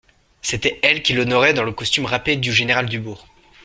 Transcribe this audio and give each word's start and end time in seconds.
C'était 0.41 0.79
elle 0.81 1.03
qu'il 1.03 1.19
honorait 1.19 1.53
dans 1.53 1.63
le 1.63 1.73
costume 1.73 2.07
râpé 2.07 2.35
du 2.35 2.51
général 2.51 2.87
Dubourg. 2.89 3.27